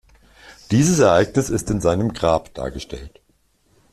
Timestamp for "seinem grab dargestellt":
1.79-3.21